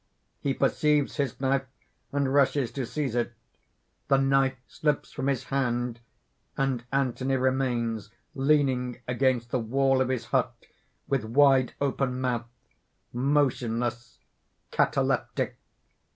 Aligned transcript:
(_He 0.43 0.57
perceives 0.57 1.17
his 1.17 1.39
knife, 1.39 1.67
and 2.11 2.33
rushes 2.33 2.71
to 2.71 2.87
seize 2.87 3.13
it. 3.13 3.33
The 4.07 4.17
knife 4.17 4.55
slips 4.67 5.11
from 5.11 5.27
his 5.27 5.43
hand; 5.53 5.99
and 6.57 6.83
Anthony 6.91 7.35
remains 7.37 8.09
leaning 8.33 8.99
against 9.07 9.51
the 9.51 9.59
wall 9.59 10.01
of 10.01 10.09
his 10.09 10.25
hut, 10.33 10.55
with 11.07 11.23
wide 11.23 11.75
open 11.79 12.19
mouth, 12.19 12.47
motionless, 13.13 14.17
cataleptic. 14.71 15.59